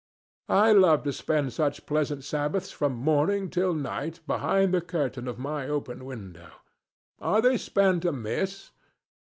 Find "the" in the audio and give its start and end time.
4.73-4.81